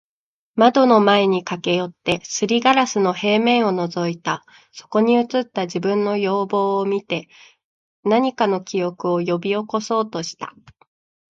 [0.55, 4.43] 窓の前に駈け寄って、磨硝子の平面を覗いた。
[4.71, 7.29] そこに映った自分の容貌を見て、
[8.03, 10.55] 何かの記憶を喚び起そうとした。